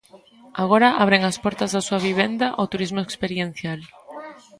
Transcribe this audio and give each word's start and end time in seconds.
Agora 0.63 0.89
abren 1.03 1.21
as 1.31 1.37
portas 1.43 1.69
da 1.71 1.85
súa 1.87 2.03
vivenda 2.07 2.47
ao 2.51 2.69
turismo 2.73 2.99
experiencial. 3.07 3.79